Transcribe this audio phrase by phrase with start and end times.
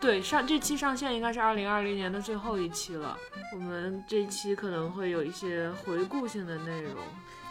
[0.00, 3.16] 对，上这期上线应该是二零二零年的最后一期了。
[3.54, 6.96] 我们这期可能会有一些回顾性的内容。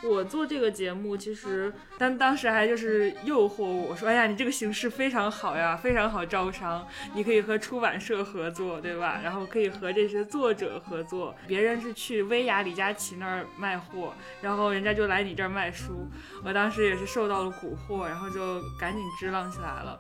[0.03, 9.21] 我做这个节目，其实但当时还就是诱惑我说：“哎呀，你这个形式非常好呀，非常好招商，你可以和出版社合作，对吧？
[9.23, 11.35] 然后可以和这些作者合作。
[11.47, 16.07] 别人是去薇娅、李佳琦那儿卖货，然后人家就来你这儿卖书。
[16.43, 19.99] 我当时也是受到了蛊惑，然后就赶紧支棱起来了。”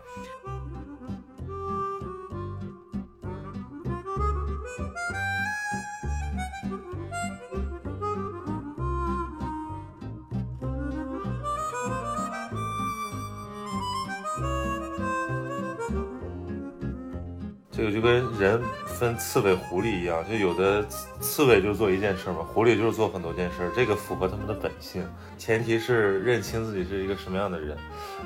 [17.81, 20.85] 这个就跟人分刺猬、狐狸一样，就有的
[21.19, 25.03] 刺猬就做一件事嘛，狐狸就是做很多件事，这个符合他们的本性。
[25.35, 27.75] 前提是认清自己是一个什么样的人。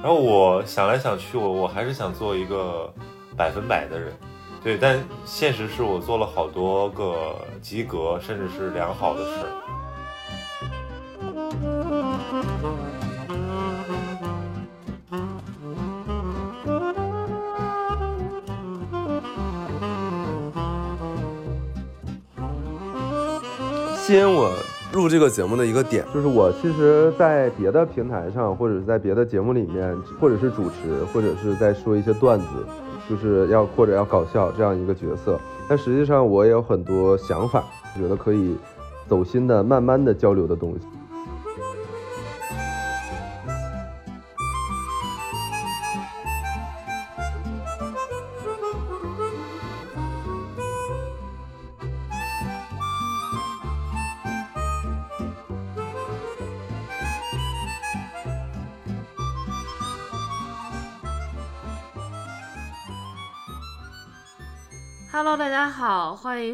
[0.04, 2.94] 然后我想来想去，我我还是想做一个
[3.38, 4.12] 百分百的人，
[4.62, 4.78] 对。
[4.78, 9.32] 但现实是我做了好多个及格，甚至是良好的事
[24.06, 24.52] 吸引我
[24.94, 32.46] 入这个节目的一个点，就是我其实，在别的平台上，或者是在别的节目里面，或者是主持，或者是在说一些段子，
[33.10, 35.40] 就是要或者要搞笑这样一个角色。
[35.68, 37.64] 但实际上，我也有很多想法，
[37.98, 38.56] 觉得可以
[39.08, 40.86] 走心的、慢慢的交流的东西。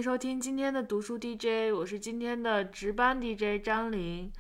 [0.02, 4.32] 迎收听今天的读书 DJ，我是今天的值班 DJ 张琳。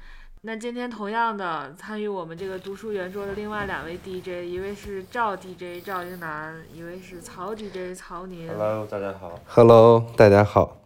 [0.41, 8.47] 那今天同样的参与我们这个读书圆桌的另外两位 DJ，一位是赵 DJ 赵英男，一位是曹 DJ 曹宁。
[8.47, 9.39] Hello，大家好。
[9.45, 10.81] Hello，大家好。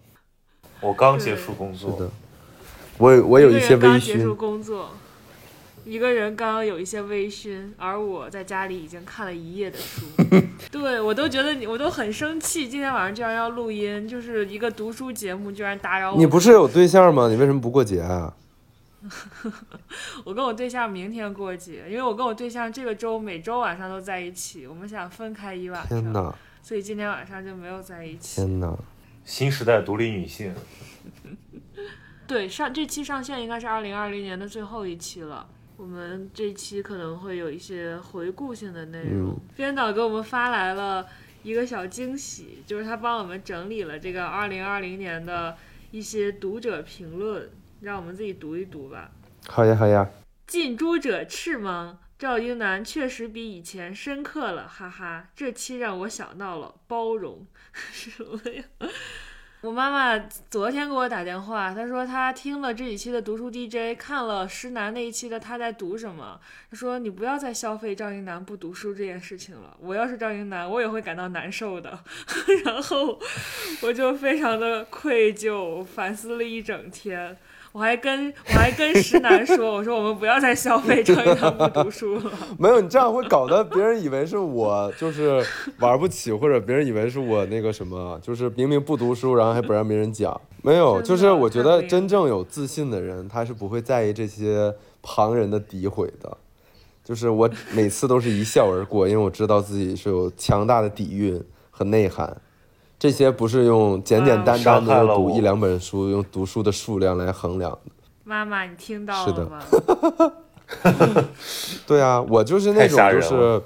[0.81, 1.91] 我刚结束工作。
[1.91, 2.09] 是的。
[2.97, 3.79] 我我有一些微醺。
[3.79, 4.89] 刚结束工作。
[5.85, 10.05] 一个人刚刚有一些微醺，而我在家里已经看了一夜的书。
[10.71, 12.67] 对我都觉得你，我都很生气。
[12.67, 16.17] 今天晚上居然要录音，就是一个读书节目，居然打扰我。
[16.17, 17.27] 你不是有对象吗？
[17.29, 18.33] 你为什么不过节啊？
[20.25, 26.01] 我跟我对象明天过节，因为我跟我对象这个周每周晚上都在一起，我们想分开一晚上。
[26.01, 26.33] 天哪！
[26.63, 28.41] 所以今天晚上就没有在一起。
[28.41, 28.75] 天哪！
[29.23, 30.51] 新时代独立女性。
[32.25, 35.45] 对，上这期上线应该是二零二零年的最后一期了。
[35.77, 39.37] 我们这期可能会有一些回顾性的内容。
[39.55, 41.05] 编导给我们发来了
[41.43, 45.57] 一个小惊喜，就是他帮我们整理了这个二零二零年的
[45.91, 47.49] 一些读者评论，
[47.81, 49.11] 让我们自己读一读吧。
[49.47, 50.09] 好呀，好呀。
[50.47, 51.99] 近朱者赤吗？
[52.17, 55.29] 赵英男确实比以前深刻了，哈哈。
[55.35, 58.63] 这期让我想到了包容， 什么呀？
[59.65, 60.15] 我妈妈
[60.51, 66.39] 昨天给我打电话，她说她听了这几期的读书 DJ，看了施南那一期的他在读什么。
[66.69, 69.75] 她说你不要再消费赵英男不读书这件事情了。
[69.79, 71.97] 我要是赵英男，我也会感到难受的。
[72.63, 73.19] 然后
[73.81, 77.35] 我就非常的愧疚，反思了一整天。
[77.75, 82.31] 我还跟我还跟石楠说， 我说我们不要再消费赵英男不读书了。
[82.57, 85.45] 没有，你这样会搞得别人以为是我就是
[85.79, 90.39] 玩不起，或者别人以为是我那个什么，就是明明不读书，然后还不让别人讲。
[90.61, 96.37] 没有， 就是我觉得真正有自信的人，他是不会在意这些旁人的诋毁的。
[97.03, 102.41] 就是我每次都是一笑而过，因为我知道自己是有强大的底蕴和内涵。
[102.97, 107.79] 这些不是用简简单单的读一两本书，用读书的数量来衡量的。
[108.23, 109.61] 妈妈，你听到了吗？
[111.85, 113.61] 对啊，我就是那种就是，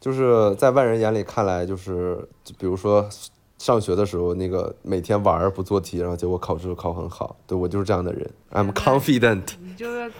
[0.00, 2.18] 就是在外人眼里看来就是，
[2.58, 3.08] 比如说
[3.56, 7.36] 上学的时候那个每天玩不做题，然后结果考试考很好。
[7.46, 9.42] 对我就是这样的人，I'm confident。
[9.62, 10.12] 你就是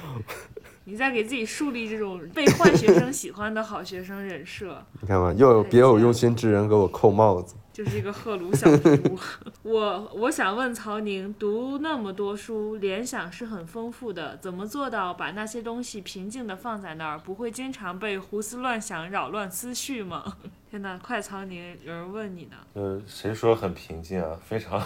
[0.85, 4.79] 你在给自己树立这种被坏学生喜欢的好学生人设。
[5.03, 7.55] 你看嘛，又有别有用心之人给我扣帽子。
[7.73, 9.19] 就是一个赫鲁晓夫。
[9.63, 20.37] 我我想问曹宁，读那么多书，联想是很丰富的，怎么做到把那些东西平静的放在那儿，不会经常被胡思乱想扰乱思绪吗？
[20.71, 22.57] 天哪，快曹宁，有人问你呢。
[22.75, 24.39] 呃，谁说很平静啊？
[24.45, 24.81] 非常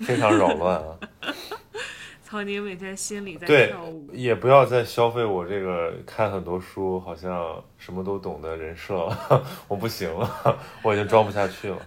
[0.00, 0.98] 非常扰乱啊。
[2.22, 4.10] 曹宁每天心里在跳舞。
[4.12, 11.78] 也不要再消费我这个看很多书，好像什么都懂的人设了， 我不行了，我已经装不下去了。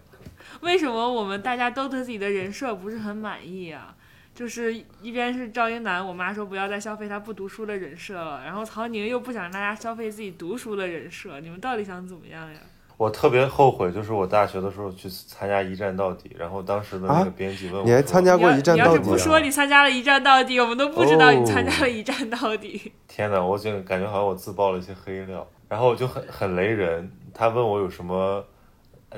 [0.63, 3.95] 为什么我们大家都对自己的人设不是很满意啊？
[4.33, 12.59] 就是一边是赵英男，我妈说不要再消费他不读书的人设了，然后曹宁又不想让大家消费自己读书的人设，你们到底想怎么样呀？
[12.97, 19.17] 我特别后悔，就是我大学的时候去参加一战到底，然后当时的那啊个编辑问你还参加过一战你要是不？
[19.17, 22.91] 说你参加了一战到底，我们都不知道你参加哦了一战到底。
[23.07, 27.11] 天哪，我就感觉好像我自爆了一些黑料，然后我就很很雷人。
[27.33, 28.45] 他问我有什么呃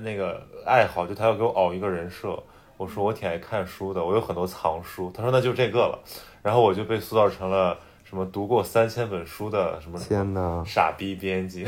[0.01, 2.41] 那个爱好，就他要给我熬一个人设。
[2.77, 5.11] 我说我挺爱看书的，我有很多藏书。
[5.13, 5.99] 他说那就这个了，
[6.41, 10.63] 然后我就被塑造成了什么读过三千本书的什么天呐！
[10.65, 11.63] 傻逼编辑。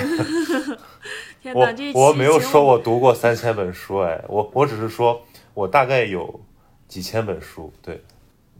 [1.41, 5.21] 天哪，我这我没有说我读过三千本书，哎，我我只是说
[5.53, 6.41] 我大概有
[6.87, 8.03] 几千本书，对，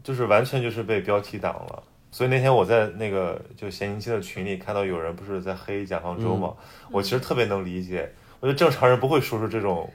[0.04, 1.82] 就是完全就是被标题党了。
[2.12, 6.54] 所以那天我在那个就闲宁期的群里看到有人不是在黑蒋方舟嘛，
[6.90, 8.10] 我其实特别能理解，
[8.46, 9.92] 我觉得正常人不会说出这种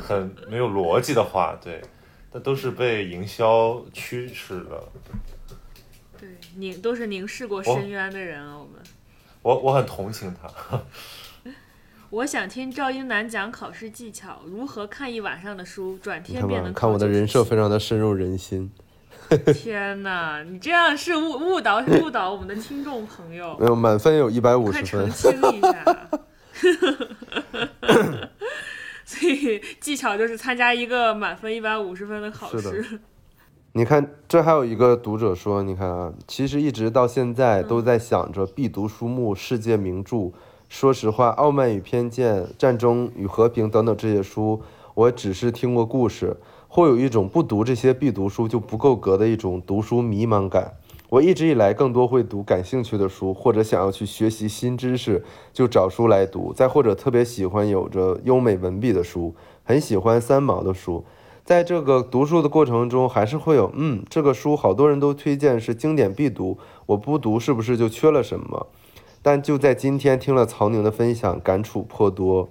[0.00, 1.82] 很没有逻辑的话，对，
[2.30, 4.80] 那都是被营销驱使的。
[6.16, 8.74] 对凝都是凝视过深渊的人啊，我们。
[9.42, 10.80] 我我很同情他，
[12.10, 18.70] 我想听赵英男讲考试技巧，如何看一晚上的书，转天便能，看我的人设非常的深入人心。
[19.52, 26.08] 天 哪，你这样是误误导误导我们的听众朋友没，有满分有一百五十分澄，清一下。
[29.80, 33.00] 技巧就是参加一个满分一百五十分的考试。
[33.72, 40.32] 你看，这还有一个读者说，你看啊，其实一直到现在都在想着必读书目、世界名著。
[40.68, 44.62] 说实话，《傲慢与偏见》《战争与和平》等等这些书，
[44.94, 46.36] 我只是听过故事，
[46.66, 50.74] 会有一种不读这些必读书就不够格的一种读书迷茫感。
[51.10, 59.34] 我一直以来更多会读感兴趣的书，或者想要去学习新知识，就找书来读；再或者特别喜欢有着优美文笔的书，
[59.64, 61.04] 很喜欢三毛的书。
[61.44, 68.68] 在这个读书的过程中，还是会有，嗯，这个书好多人都推荐是经典必读，我不读是不是就缺了什么？
[69.20, 72.48] 但就在今天听了曹宁的分享，感触颇多。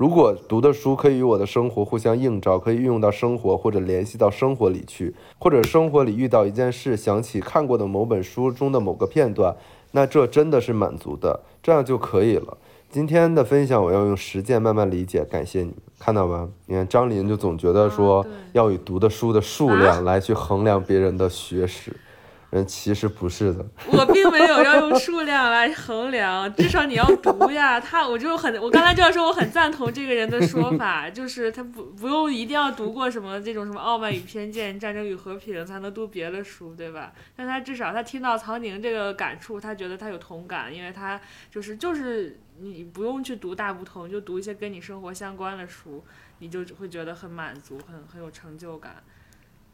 [0.00, 9.54] 如果读的书可以与我的生活互相映照，可以运用到生活或者联系到生活里去，或者生活里遇到一件事，想起看过的某本书中的某个片段，
[9.90, 12.56] 那这真的是满足的，这样就可以了。
[12.90, 16.48] 今天的分享我要用实践慢慢理解，感谢你，看到吧？
[16.64, 18.24] 你看张琳就总觉得说
[18.54, 21.94] 要以读的书的数量来去衡量别人的学识，
[22.50, 23.64] 人其实不是的。
[23.86, 27.78] 我并没有要用数量来衡量，至少你要读呀。
[27.80, 37.12] 他，我就很，我刚才这样说，我很赞同这个人的说法， 就是他不不用一定要读过什么这种什么《傲慢与偏见》《战争与和平》才能读别的书，对吧？
[37.36, 41.20] 但他至少他听到曹宁这个感触，他觉得他有同感，因为他
[41.50, 46.02] 就是就是你不用去读大不同，你就读一些跟你生活相关的书，
[46.40, 48.96] 你就会觉得很满足，很很有成就感。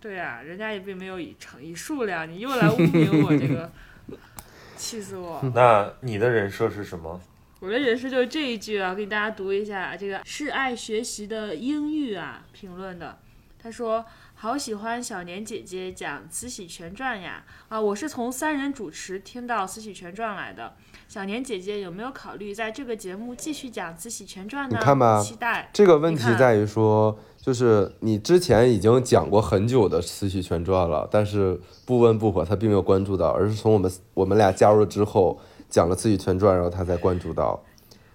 [0.01, 3.71] 对呀、人家也并没有以成以数量，你又来污名我这个，
[4.77, 5.41] 气死我！
[5.55, 7.21] 那你的人设是什么？
[7.61, 9.97] 我的人设就是这一句啊，给大家读一下。
[9.97, 13.19] 这个是爱学习的英语啊评论的，
[13.59, 14.05] 他说
[14.37, 17.43] ：“好喜欢小年姐姐讲《慈禧全传》呀！
[17.69, 20.75] 啊，我是从三人主持听到《慈禧全传》来的。
[21.09, 24.77] 小年姐姐有没有考虑在这个节目继续讲《慈禧全传》呢？
[24.79, 25.71] 你看吧期待。
[25.73, 35.39] 这个问题在于说，就是你之前已经讲过很久的《慈禧全传》了，但是不温不火，他并没有关注到，而是从我们我们俩加入了之后
[35.69, 37.63] 讲了《慈禧全传》，然后他才关注到，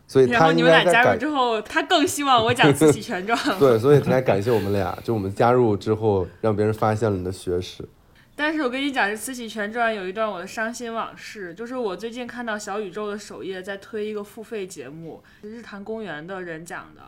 [0.05, 3.39] 所以然后他你们俩加入之后，他更希望我讲《慈禧全传》。
[3.57, 7.87] 对，所以他才感谢我们俩，就我们加入之后，让别人发现了你的学识。
[8.35, 17.03] 但是我跟你讲，这《慈禧全传》有一段我的伤心往事，就是我最近看到小宇宙的首页在推一个付费节目，是日坛公园的人讲的。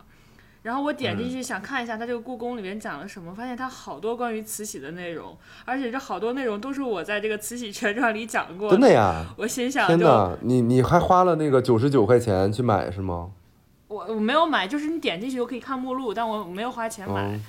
[0.64, 9.26] 然后我点进去想看一下他这个故宫里面讲了什么，发现他好多关于慈禧的内容，而且这好多内容都是我在这个《慈禧全传》里讲过真的呀！
[9.38, 13.32] 我心想就天哪，你你还花了那个九十九块钱去买是吗？
[13.90, 17.30] 我我没有买，就是你点进去就可以看目录，但我没有花钱买。
[17.30, 17.42] 嗯，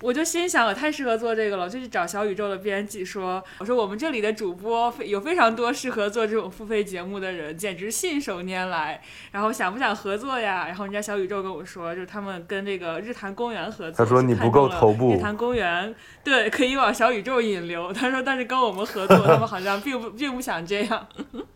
[0.00, 9.02] 我就心想，我太适合做这个了，我就去找小宇宙的编辑说，我说我们这里的主播非有非常多适合做这种付费节目的人，简直信手拈来。
[9.30, 10.66] 然后想不想合作呀？
[10.66, 14.04] 然后人家小宇宙跟我说，就是他们跟这个日坛公园合作。
[14.04, 17.92] 他说你不够头部日坛公园对可以往小宇宙引流。
[17.92, 21.06] 他说，但是跟我们合作，他们好像并不并不想这样。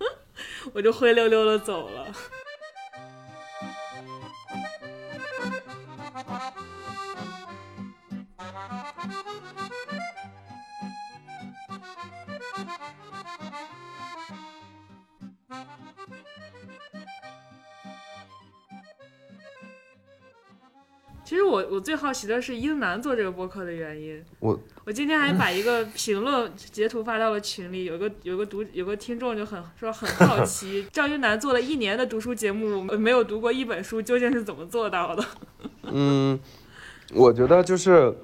[0.75, 2.07] 我就灰溜溜的走了。
[21.35, 24.23] 其实我我最好奇的是英男做这个播客的原因。
[24.39, 35.25] 我我今天还把一个评论截图发到了群里，有个有个读有个听众就很说很好 奇，赵英男做了一年的读书节目，没有读过一本书，究竟是怎么做到的？
[35.91, 36.39] 嗯，
[37.13, 38.15] 我觉得就是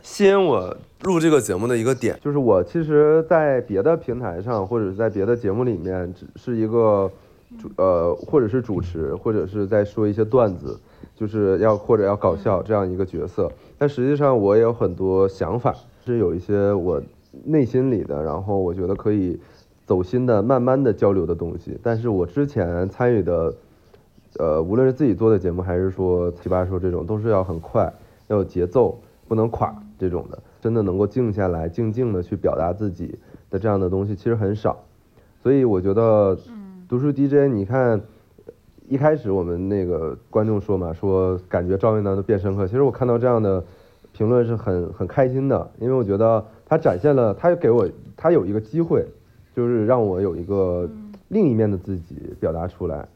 [0.00, 7.12] 吸引我录这个节目的一个点，就是我其实，在别的平台上或者是在别的节目里面，只是一个
[7.60, 10.80] 主呃，或者是主持，或者是在说一些段子。
[11.22, 13.48] 就是要或者要搞笑这样一个角色，
[13.78, 15.72] 但实际上我也有很多想法，
[16.04, 17.00] 是有一些我
[17.44, 19.38] 内心里的，然后我觉得可以
[19.86, 21.78] 走心的、慢慢的交流的东西。
[21.80, 23.54] 但是我之前参与的，
[24.36, 27.92] 呃，无论是自己做的节目，还是说奇葩说这种，都是要很快，
[28.26, 28.98] 要有节奏，
[29.28, 30.36] 不能垮这种的。
[30.60, 33.16] 真的能够静下来、静静的去表达自己
[33.48, 34.76] 的这样的东西，其实很少。
[35.40, 36.36] 所以我觉得，
[36.88, 38.00] 读书 DJ，你看。
[38.88, 42.66] 一开始我们那个观众说嘛，说感觉赵云南都变深刻。
[42.66, 43.64] 其实我看到这样的
[44.12, 49.06] 评论是很很开心的，因为我觉得他展现了，他给我他有一个机会，
[49.56, 50.88] 就是让我有一个
[51.28, 53.08] 另一面的自己表达出来，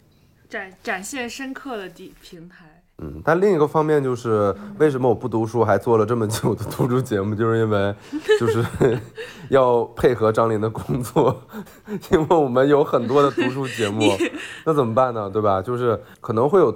[0.49, 2.75] 展展现深刻的地平台。
[2.98, 7.94] 嗯，但另一个方面就是为什么我不读书还做了这么久的读书节目，就是因为
[8.40, 8.64] 就是
[9.50, 11.42] 要配合张琳的工作，
[12.10, 14.00] 因为我们有很多的读书节目，
[14.64, 15.28] 那怎么办呢？
[15.28, 15.60] 对吧？
[15.60, 16.74] 就是可能会有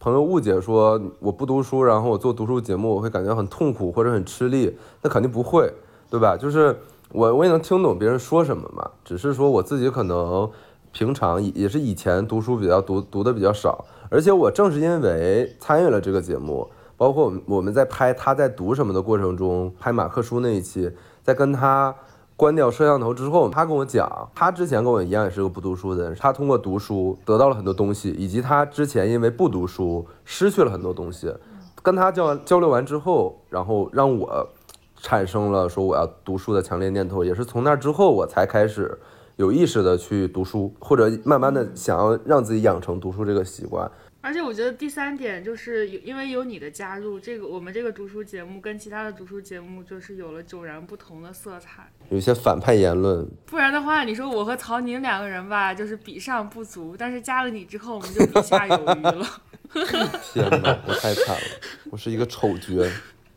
[0.00, 5.72] 朋友误解说我不读书，然后我做读书节目，我会感觉很痛苦或者很吃力，那肯定不会，
[6.10, 6.36] 对吧？
[6.36, 6.76] 就是
[7.12, 10.50] 我我也能听懂别人说什么嘛，只是说我自己可能
[10.90, 13.84] 平常也是以前读书比较读读的比较少。
[14.10, 20.90] 而且我正是因为参与了这个节目，包括我们我们在拍他在读什么的过程中，拍马克书那一期，
[21.22, 21.94] 在跟他
[22.36, 31.32] 关掉摄像头之后，他跟我讲，他之前跟我一样也是个不读书的人，他通过读书得到了很多东西，以及他之前因为不读书失去了很多东西。
[31.80, 34.48] 跟他交交流完之后，然后让我
[34.96, 38.98] 产生了说我要读书的强烈念头，也是从那之后我才开始。
[39.40, 43.90] 有意识的去读书，或者慢慢的想要让自己养成读书这个习惯。
[44.20, 51.90] 而且我觉得第三点就是因为有你的加入，这个我们这个读书节目跟其他的读书节目就是有了迥然不同的色彩。
[52.10, 59.26] 有一些反派言论，不然的话，你说我和曹宁两个人吧，就是比上不足，但是加了你之后，我们就比下有余了。
[60.34, 61.42] 天哪，我太惨了，
[61.90, 62.86] 我是一个丑角。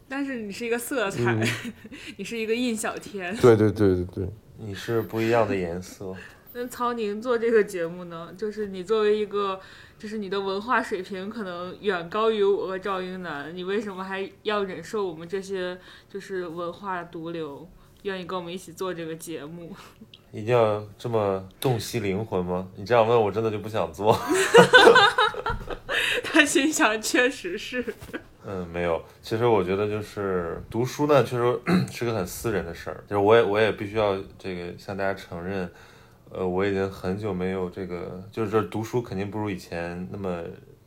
[0.10, 1.42] 但是你是一个色彩，
[2.18, 3.34] 你是一个印小天。
[3.38, 4.30] 对对对对对。
[4.58, 6.16] 你是不一样的颜色。
[6.56, 9.60] 那曹宁做这个节目呢，就是你作为一个，
[9.98, 15.76] 就是你的文化水平可能远高于我和赵英男，你为什么还要忍受我们这些
[16.08, 17.68] 就是文化毒瘤，
[18.04, 19.76] 愿意跟我们一起做这个节目？
[20.32, 22.68] 一定要这么洞悉灵魂吗？
[22.76, 24.16] 你这样问我真的就不想做。
[26.24, 27.84] 他心想，确实是。
[28.46, 29.02] 嗯，没有。
[29.22, 31.60] 其实我觉得就是读书呢，确实
[31.90, 33.02] 是个很私人的事儿。
[33.08, 35.70] 就是我也我也必须要这个向大家承认，
[36.30, 40.44] 呃，我已经很久没有这个，就是这读书肯定不如以前那么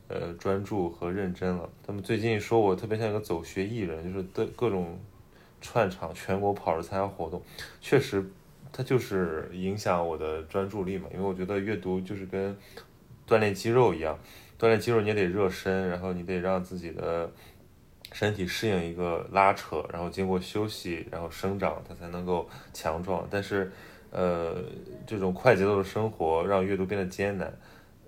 [0.07, 1.67] 呃专注和认真了。
[1.85, 4.99] 他们最近说我特别像一个走学艺人，就是的各种
[5.59, 7.41] 串场，全国跑着参加活动。
[7.81, 8.23] 确实，
[8.71, 11.07] 它就是影响我的专注力嘛。
[11.11, 12.55] 因为我觉得阅读就是跟
[13.27, 14.15] 锻炼肌肉一样。
[14.59, 17.29] 锻炼肌肉你也得热身，然后你得让自己的
[18.11, 23.27] 身体适应一个拉扯，然后经过休息，然后生长，它才能够强壮。
[23.29, 23.71] 但是，
[24.09, 24.55] 呃，
[25.05, 27.55] 这种快节奏的生活让阅读变得艰难，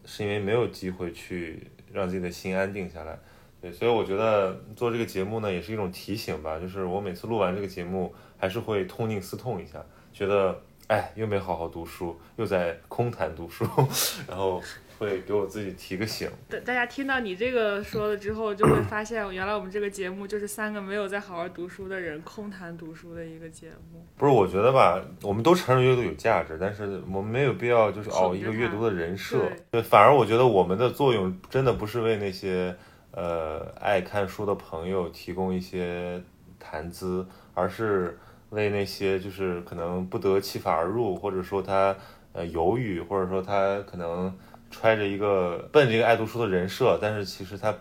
[0.06, 3.20] 是因为没有机会去让自己的心安定下来。
[3.62, 6.58] 对，所以我觉得做这个节目呢，也是一种提醒吧。
[6.58, 13.64] 就是我每次录完这个节目，还是会痛定思痛一下，觉得哎，又没好好读书，又在空谈读书，
[14.28, 14.60] 然后。
[15.00, 16.30] 会给我自己提个醒。
[16.50, 24.06] 大大家听到你这个说了之后，就会发现原来我们这个节目就是三个没有在好好读书的人空谈读书的一个节目。
[24.18, 29.50] 不是，我觉得吧，我们都承认阅读有价值，但是我们没有必要就是熬一个阅读的人设。
[29.72, 32.76] 对，反而我觉得我们的作用真的不是为那些
[33.12, 36.22] 呃爱看书的朋友提供一些
[36.60, 41.96] 谈资，而是为那些就是可能不得其法而入，或者说他
[42.34, 44.38] 呃犹豫，或者说他可能。
[44.70, 47.76] 揣着一个奔着一个爱读书的人设，但是其实他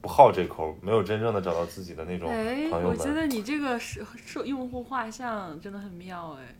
[0.00, 2.96] 不好这口，没有真正的找到自己的那种朋友们。
[2.96, 6.54] 我觉得你这个是是用户画像真的很妙哎，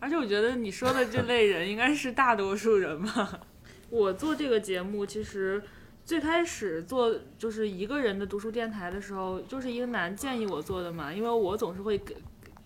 [0.00, 3.40] 而且我觉得你说的这类人应该是大多数人吧。
[3.88, 5.62] 我做这个节目其实
[6.04, 12.16] 最开始做就是一个人的读书电台的时候，就是英男建议我做的嘛，因为我总是会给。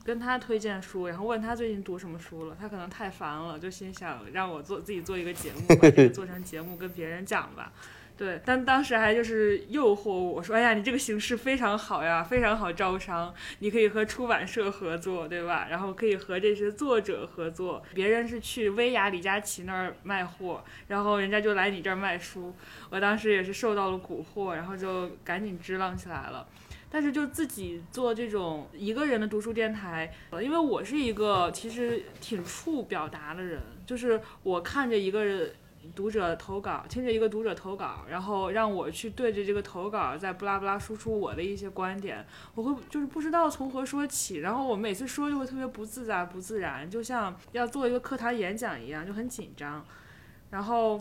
[0.06, 2.56] 跟他推荐书，然后问他最近读什么书了。
[2.60, 7.72] 他可能太烦了，就心想让我做自己做一个节目，把这个做成节目跟别人讲吧。
[8.16, 15.66] 对，但当时还就是诱惑我说，哎呀，你这个形式非常好呀，非常好招商，你可以和出版社合作，对吧？
[15.68, 22.54] 然后可以和这些作者合作，别人是去薇娅、李佳琦那儿卖货，然后人家就来你这儿卖书。
[22.90, 26.46] 我当时也是受到了蛊惑，然后就赶紧支棱起来了。
[26.96, 30.10] 但是就自己做这种一个人的读书电台，
[30.42, 35.46] 因为我是一个其实挺怵表达的人，就是我看着一个。
[35.94, 42.26] 读者投稿，听着一个读者投稿，然后让我去对着这个投稿再布拉布拉输出我的一些观点，
[42.56, 49.84] 我会就是不知道从何说起，然后我每次说就会特别不自在、不自然，就像要做一个课堂演讲一样，就很紧张。
[50.50, 51.00] 然后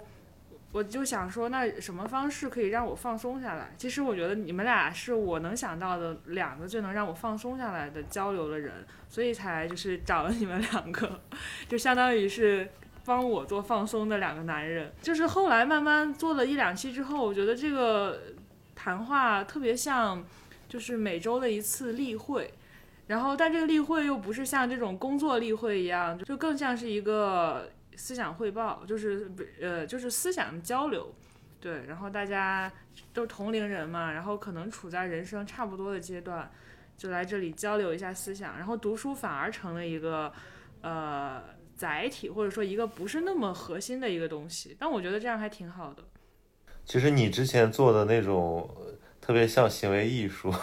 [0.75, 3.73] 我就想说，那什么方式可以让我放松下来？
[3.77, 11.21] 其实我觉得你们俩是我能想到的两个最能让我放松下来的交流的人，所以才就是找了你们两个，
[11.69, 12.69] 就相当于是。
[13.07, 18.19] 帮我做放松的两个男人，就是后来慢慢做了一两期之后，我觉得这个
[18.73, 20.25] 谈话特别像，
[20.67, 22.51] 就是每周的一次例会，
[23.05, 31.13] 然后但这个例会又不是像这种工作例会一样，就更像是一个思想汇报，就是呃就是思想交流，
[31.59, 32.71] 对，然后大家
[33.13, 36.51] 都同龄人嘛，然后可能处在人生差不多的阶段，
[36.97, 40.31] 就来这里交流一下思想，然后读书反而成了一个
[40.81, 41.41] 呃。
[41.77, 46.01] 载体或者说一个不是那么核心的一个东西，但我觉得这样还挺好的。
[46.85, 48.73] 其实你之前做的那种
[49.19, 50.53] 特别像行为艺术，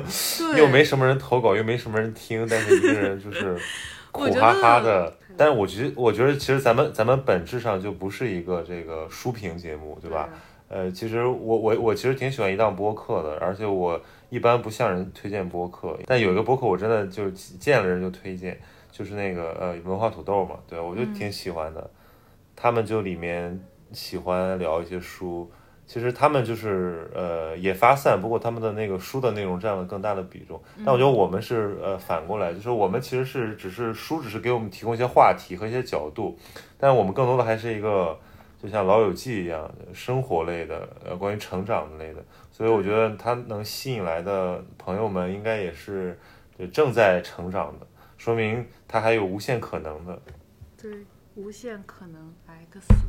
[0.56, 3.54] 又没什么人投稿，又没什么人听，但是一个人就是
[4.10, 5.14] 苦哈哈的。
[5.36, 10.28] 但是我觉得，我觉得其实咱们咱们本质上就不是一个这个书评节目，对吧？
[10.68, 18.58] 呃，其实我我我其实挺喜欢一档播客的，而且我一般不向人推荐播客，但有一个播客我真的就是见了人就推荐。
[18.90, 21.90] 就是那个呃文化土豆嘛，对我就挺喜欢的。
[22.54, 23.58] 他们就里面
[23.90, 25.50] 喜欢聊一些书，
[25.92, 30.58] 其实他们就是呃也发散，不过他们的那个书的内容占了更大的比重。
[30.78, 36.34] 但我觉得我们是呃反过来，就是我们其实是只是书只是给我们提供一些话题和一些角度，
[36.78, 38.18] 但是我们更多的还是一个
[38.58, 42.24] 就像老友记一样生活类的呃关于成长类的。
[42.50, 46.18] 所以我觉得他能吸引来的朋友们应该也是
[46.58, 47.86] 就正在成长的。
[48.16, 50.18] 说明它还有无限可能的，
[50.80, 50.90] 对，
[51.34, 53.01] 无限可能 X。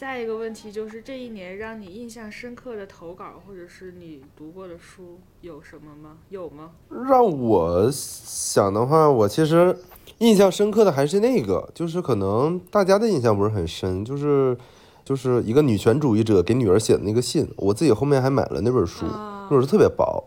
[0.00, 6.16] 下一个问题就是这一年让你印象深刻的投稿，或者是你读过的书有什么吗？
[6.30, 6.70] 有吗？
[7.06, 9.76] 让我想的话，我其实
[10.16, 14.56] 印象深刻的还是那个，就是可能大家的印象不是很深，就是
[15.04, 17.46] 就是一个女权主义者给女儿写的那个信。
[17.58, 20.24] 我自己后面还买了那本书，那本书特别薄。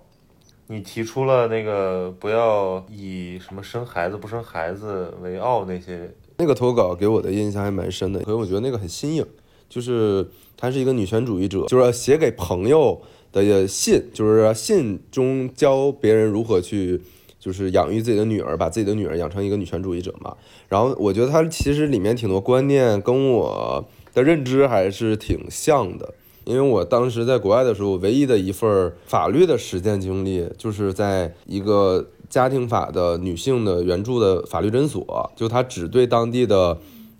[0.68, 9.26] 你提出了那个不要以什么生孩子不生孩子为傲那些，那个投稿给我的印象还蛮深的，所以我觉得那个很新颖。
[9.74, 10.24] 就是
[10.56, 17.02] 她是一个女权主义者，就是写给朋友的信，就是信中教别人如何去，
[17.40, 20.38] 就是养育自己的女儿，把自己的女儿养成一个女权主义者嘛。
[20.70, 23.84] 然后我觉得她其实里面挺多观念跟我
[24.14, 26.14] 的认知还是挺像的，
[26.46, 36.78] 因为我当时在国外的时候，唯一的一份法律的实践经历，就是在一个家庭法的女性的援助的法律诊所，就她只对当地的。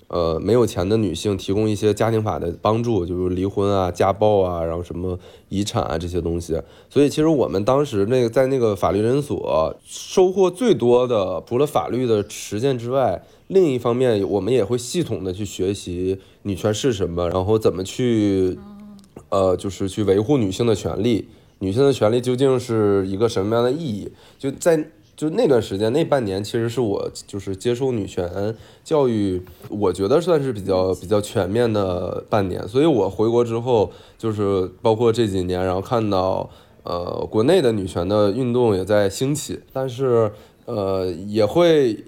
[0.08, 5.18] 呃，没有钱的女性提供一些家庭法的帮助，就是离婚啊、家暴啊，然后什么
[5.50, 6.62] 遗产啊这些东西。
[6.90, 18.58] 所以其实我们当时那个在那个法律诊所收获最多的，除了法律的实践之外，另一方面我们也会系统的去学习女权是什么，然后怎么去，
[19.30, 21.28] 呃，就是去维护女性的权利。
[21.60, 24.12] 女性的权利究竟是一个什么样的意义？
[24.38, 24.90] 就在。
[25.16, 32.68] 就那段时间，那半年其实是我就是接受女权教育，我觉得算是比较比较全面的半年。
[32.68, 36.50] 所以我回国之后，就是包括这几年，然后看到
[36.82, 40.32] 呃国内的女权的运动也在兴起，但是
[40.66, 42.04] 呃也会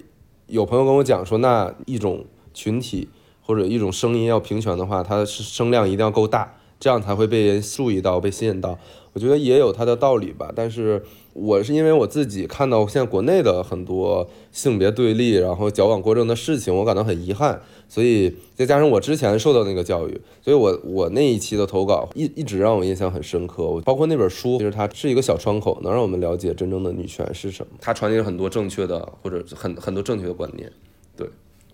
[0.48, 3.08] 有朋友跟我讲说，那一种群体
[3.46, 8.80] 或者一种声音要平权的话，它是声量一定要够大，这样才会被人注意到、被吸引到。
[9.14, 11.04] 我觉得也有它的道理吧，但是。
[11.36, 17.62] 我是因为我自己看到现在国内的很多性别对立，然后矫枉过正的事情，我感到很遗憾。
[17.90, 23.64] 所以再加上我之前受到那个教育，所以我我那一期的投稿一一直让我印象很深刻。
[23.64, 27.74] 我包括那本书，其实它是一个小窗口，能让我们了解真正的女权是什么。
[27.82, 30.72] 它传递了很多正确的或者很很多正确的观念。
[31.18, 31.28] 对，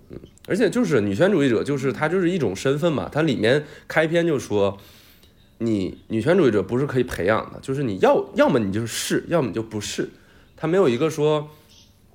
[0.09, 3.07] 嗯，而且就是女权主义者，就是它就是一种身份嘛。
[3.11, 4.77] 它里面开篇就说，
[5.61, 10.09] 你女权主义者不是可以培养的，就是你要要么你就是是，要么就不是。
[10.57, 11.47] 他没有一个说，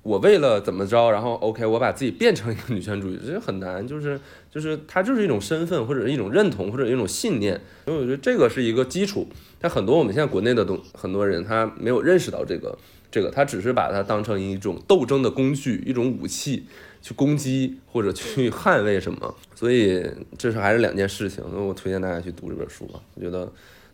[0.03, 3.87] 我为了怎么着，然后 OK，我把自己变成一个女权主义者，这很难。
[3.87, 4.19] 就是
[4.51, 7.59] 就是它就是一种身份，或者是一种认同，或者一种信念。
[7.85, 9.27] 所以我觉得这个是一个基础。
[9.59, 12.77] 但很多我们现在国内的东很多人他没有认识到这个。
[13.09, 16.65] 这个他只是把它当成一种斗争的工具，一种武器，
[17.07, 20.05] 去攻击或者去捍卫什么，所以
[20.37, 21.41] 这是还是两件事情。
[21.53, 23.49] 那我推荐大家去读这本书吧，我觉得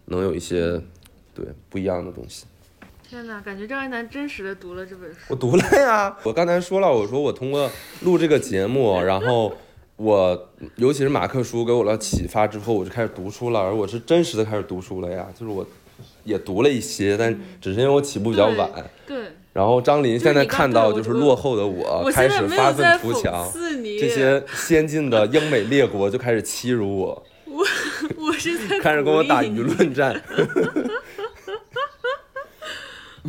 [0.06, 0.82] 能有一些
[1.36, 2.46] 对不一样的东西。
[3.08, 5.18] 天哪，感觉张一楠真实的读了这本书。
[5.28, 7.70] 我读了呀，我刚才说了，我说我通过
[8.02, 9.56] 录这个节目， 然后
[9.98, 15.64] 我尤其是马克书给我了启发之后，我就开始读书了，而我是真实的开始读书了呀，就是我。
[16.24, 18.70] 也读了一些，但只是因为我起步比较晚。
[19.06, 19.23] 对。
[19.54, 23.48] 然后张林现在看到就是落后的我，开始发愤图强。
[24.00, 27.24] 这些先进的 英美列国就开始欺辱我。
[27.46, 27.64] 我
[28.18, 30.20] 我是在开始跟我打舆论战。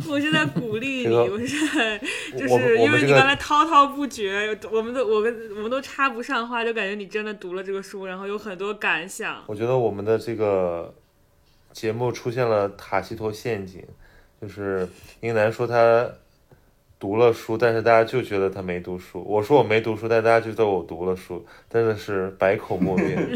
[0.09, 1.97] 我是在鼓励你， 我是在
[2.35, 9.43] 就是因为你刚才滔滔不绝，我们都我跟我们都插不上话，就感觉你真的读了这个书，然后有很多感想。
[9.47, 10.93] 我觉得我们的这个。
[11.71, 13.83] 节目出现了塔西佗陷阱，
[14.45, 14.87] 就是
[15.21, 16.07] 英男说他
[16.99, 19.23] 读了书，但是大家就觉得他没读书。
[19.25, 23.27] 我说我没读书，但大家觉得我读了书，真的是百口莫辩。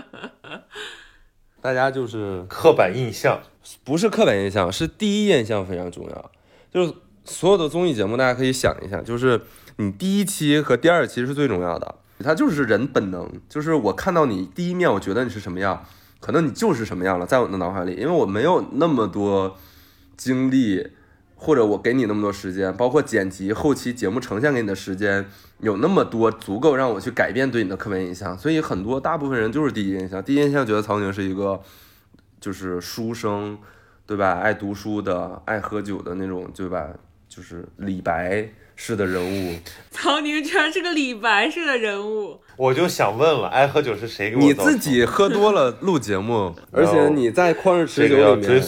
[1.62, 3.40] 大家就是刻板印象，
[3.82, 6.30] 不是刻板印象，是第一印象非常重要。
[6.70, 6.92] 就是
[7.24, 9.40] 所有的综艺节目，大家可以想一下，就是
[9.76, 15.86] 你第一期和第二期是最重要的，它就是人本能，就是我看到你第一面，我觉得你是什么样。
[16.18, 19.56] 可能你就是什么样了，在我的脑海里，因为我没有那么多
[20.16, 20.88] 精力，
[21.34, 25.26] 或者我给你那么多时间，包括剪辑后期节目呈现给你的时间，
[25.60, 28.36] 有那么多足够让我去改变对你的刻板印象。
[28.36, 31.60] 所以很多大部分人就是第一印象，第一印象觉得曹宁是一个
[32.40, 33.58] 就是书生，
[34.06, 34.40] 对吧？
[34.40, 36.88] 爱读书的，爱喝酒的那种，对吧？
[37.28, 38.48] 就是李白。
[38.78, 39.56] 式的人物，
[39.90, 44.42] 曹宁居然是个李白式的人物，我就想问了，爱喝酒是谁给我？
[44.42, 48.62] 你自己喝多了录节目， 而且你在旷日持久里面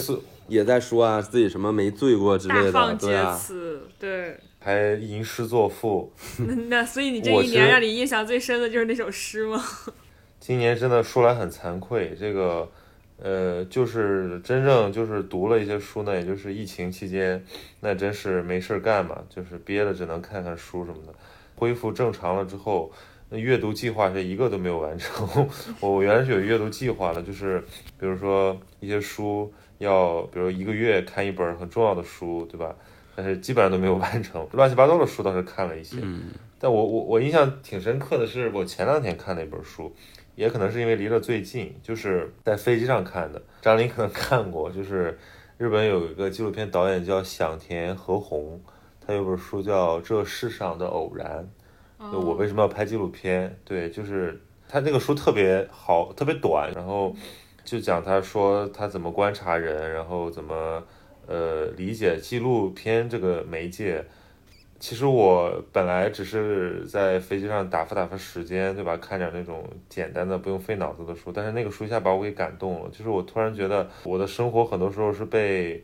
[0.49, 3.39] 也在说啊，自己什么没醉过之类的，对啊，
[3.97, 6.11] 对，还吟诗作赋。
[6.67, 9.63] 那所以你这一年让你印象最深的就是那首诗吗？
[10.39, 12.69] 今年真的说来很惭愧，这个。
[13.21, 17.43] 呃，就是真正就是读了一些书呢，也就是疫情期间，
[17.81, 21.13] 那真是没事干嘛，就是憋的只能看看书什么的。
[21.57, 22.89] 恢复正常了之后，
[23.27, 25.27] 那阅读计划是一个都没有完成。
[25.81, 27.59] 我原来是有阅读计划的，就是
[27.99, 32.75] 比如说一些书要，比如一个月看一本很重要的书，对吧？
[33.15, 34.47] 但是基本上都没有完成。
[34.53, 35.97] 乱七八糟的书倒是看了一些，
[36.59, 39.91] 但我我我印象挺深刻的是，我前两天看那本书。
[40.35, 43.41] 也可能是因为离得最近，就是在飞机上看的。
[43.61, 45.19] 张琳可能看过，就是
[45.57, 48.57] 日本有一个纪录片导演叫响田和宏，
[49.05, 51.45] 他有本书叫《这世上的偶然》，
[52.17, 53.53] 我为什么要拍纪录片？
[53.65, 57.13] 对，就是他那个书特别好，特别短，然后
[57.69, 60.83] 就讲他说他怎么观察人，然后怎么
[61.27, 64.03] 呃理解纪录片这个媒介。
[64.79, 68.97] 其实我本来只是在飞机上打发打发时间，对吧？
[68.97, 72.89] 看点那种简单的不用费脑子的书，但是那个书一下把我给感动了。
[72.89, 75.83] 就是我突然觉得我的生活很多时候是被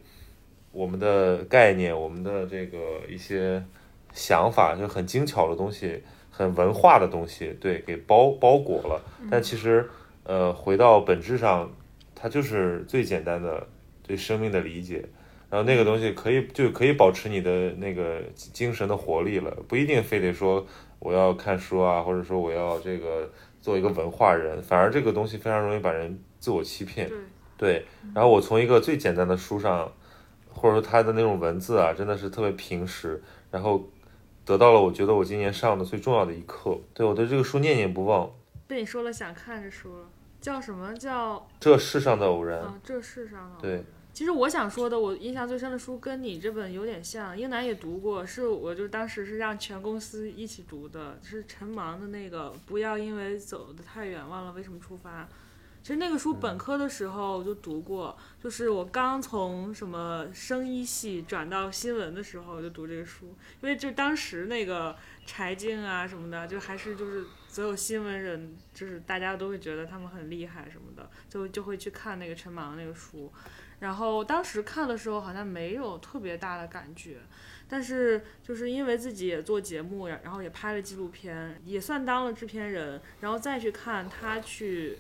[0.72, 3.64] 我们的概念、我们的这个一些
[4.12, 9.00] 想法，就很精巧的东西、很文化的东西，对，给包包裹了。
[9.30, 9.88] 但其实，
[10.26, 11.72] 呃，回到本质上，
[12.14, 13.66] 它就是最简单的
[14.04, 15.06] 对生命的理解。
[15.50, 20.66] 然后那个东西可以就可以保持你的那个精神的活力了，不一定非得说
[21.00, 27.10] 我要看书啊，或者说我要这个做一个文化人，反而这个东西非常容易把人自我欺骗。
[27.56, 29.90] 对，然后我从一个最简单的书上，
[30.50, 33.88] 或者说他的那种文字啊，真的是特别平实，然后
[34.44, 36.78] 得到了我觉得我今年上的最重要的一课。
[36.94, 38.30] 对我对这个书念念不忘。
[38.68, 40.08] 被你说了想看这书了，
[40.46, 42.80] 叫什么叫这世上的偶然？
[42.84, 43.84] 这世上的对。
[44.14, 55.28] 其实我想说的，我印象最深的书跟你这本有点像，英男也读过，是我就当时是让全公司一起读的，是陈芒的那个，不要因为走得太远忘了为什么出发。
[55.82, 73.32] 其实那个书本科的时候就读过，就是我刚从什么生医系转到新闻的时候就读这个书，因为就当时那个柴静啊什么的，就还是就是所有新闻人，就是大家都会觉得他们很厉害什么的，就就会去看那个陈芒那个书。
[73.80, 77.20] 然后当时看的时候好像没有特别大的感觉，
[77.70, 84.98] 但是就是因为自己也做节目，然后也拍了纪录片，也算当了制片人，然后再去看他去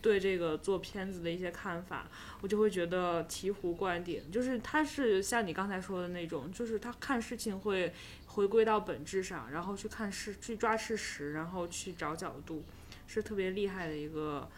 [0.00, 2.08] 对这个做片子的一些看法，
[2.40, 4.20] 我就会觉得醍醐灌顶。
[4.32, 7.92] 就是他是像你刚才说的那种，就是他看事情会
[8.32, 12.64] 回归到本质上，然后去看事去抓事实，然后去找角度，
[13.06, 14.48] 是特别厉害的一个。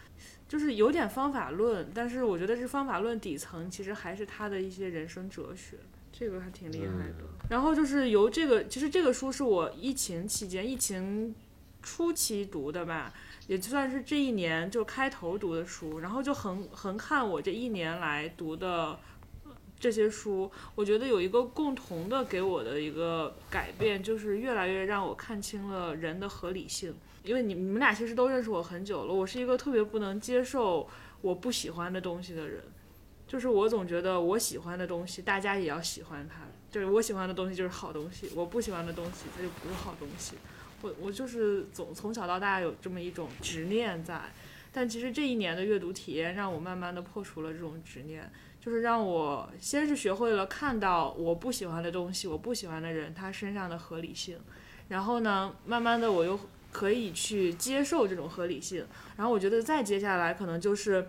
[0.47, 5.75] 就是有点方法论，但是我觉得这方法论底层其实还是他的一些人生哲学，
[6.13, 7.25] 这个还挺厉害的。
[7.49, 11.33] 然后就是由这个，其实这个书是我疫情期间、疫情
[11.81, 13.11] 初期读的吧，
[13.47, 15.99] 也就算是这一年就开头读的书。
[15.99, 18.99] 然后就横横看我这一年来读的
[19.79, 26.93] 这些书，我觉得有一个共同的给我的一个改变，就是越来越让我看清了人的合理性。
[27.23, 30.87] 因为你你们俩其实都认识我很久了，我是一个特别不能接受
[31.21, 32.61] 我不喜欢的东西的人，
[33.27, 40.35] 就是我总觉得我喜欢的东西大家也要喜欢它，就是我喜欢的东西就是好东西，我不喜欢的东西它就不是好东西，
[40.83, 44.21] 我我就是总从小到大有这么一种执念在，
[44.71, 48.31] 但其实这一年的阅读体验让我慢慢的破除了这种执念，
[48.65, 54.39] 就是让我先是学会了看到我不喜欢的东西，我不喜欢的人他身上的合理性，
[54.87, 56.39] 然后呢，慢慢的我又。
[56.71, 61.07] 可以去接受这种合理性，然后我觉得再接下来可能就是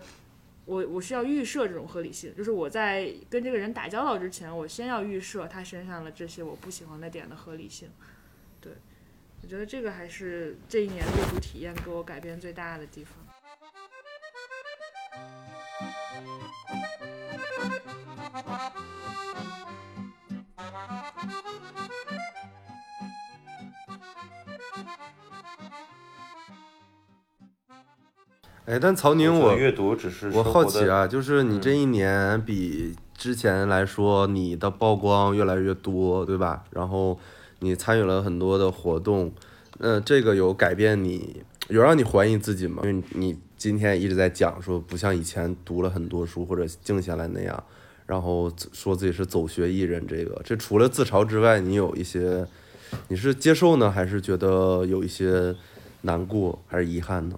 [0.63, 7.89] 我我需要预设这种合理性，就是我在跟这个人打交道之前，我先要预设他身上的这些我不喜欢的点的合理性。
[8.61, 8.71] 对，
[9.43, 13.17] 我觉得这个还是这一年阅读体验给我改变最大的地方。
[28.65, 36.65] 哎，但曹宁，我阅读只是我好奇啊，就是你这一年比之前来说，你的曝光越来越多，对吧？
[36.71, 37.17] 然后
[37.59, 39.31] 你参与了很多的活动，
[39.77, 42.81] 那这个有改变你，有让你怀疑自己吗？
[42.83, 47.63] 因为你今天一直在讲说，不像以前读了很多书或者静下来那样，
[48.07, 52.47] 然后说自己是走学艺人，这个这除了自嘲之外，你有一些，
[53.09, 55.55] 你是接受呢，还是觉得有一些
[56.01, 57.37] 难过，还是遗憾呢？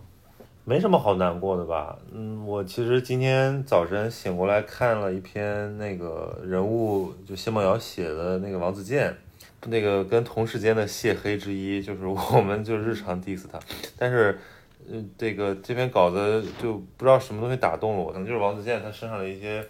[0.66, 1.98] 没什么好难过的吧？
[2.14, 9.18] 嗯，我其实今天早晨醒过来看了一篇那个人物，就谢梦瑶写的那个王自健，
[9.66, 13.60] 那个跟同事间的泄黑之一，就是我们就日常 diss 他，
[13.98, 14.38] 但是，
[14.88, 19.66] 嗯，这个这篇稿子就不知道什么东西打动了我，可能就是王自健他身上的一些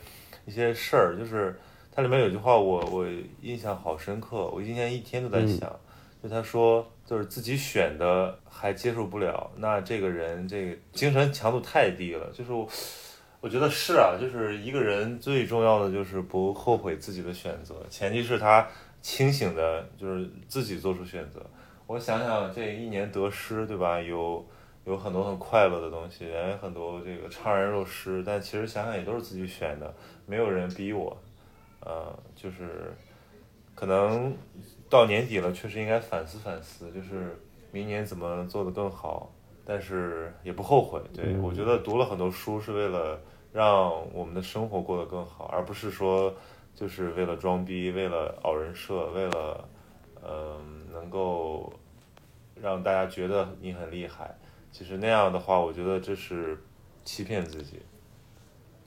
[0.50, 1.58] 一些事儿，就是
[1.92, 3.06] 它里面有句话我我
[3.42, 5.70] 印象好深刻，我今天一天都在想，
[6.24, 6.86] 就他说。
[7.10, 12.30] 就是自己选的还接受不了，那这个人这个精神强度太低了。
[12.32, 12.70] 就是我，
[13.42, 18.68] 我觉得是啊，就是一个人最重要的就是不后悔自己的选择，前提是他
[19.02, 21.44] 清醒的，就是自己做出选择。
[21.88, 24.00] 我想想这一年得失，对吧？
[24.00, 24.46] 有
[24.86, 28.22] 有很多很快乐的东西，也有很多这个怅然若失。
[28.24, 29.92] 但其实想想也都是自己选的，
[30.30, 31.18] 没有人逼我。
[31.82, 32.94] 呃，就是
[33.74, 34.34] 可能。
[34.90, 37.40] 到年底了，确实应该反思反思，就是
[37.72, 39.32] 明年怎么做得更好，
[39.64, 41.00] 但是也不后悔。
[41.14, 43.22] 对我觉得读了很多书是为了
[43.54, 46.34] 让我们的生活过得更好，而不是说
[46.74, 49.70] 就是为了装逼，为了熬人设，为了
[50.24, 51.72] 嗯能够
[52.60, 54.36] 让大家觉得你很厉害。
[54.72, 56.58] 其实那样的话，我觉得这是
[57.04, 57.80] 欺骗自己。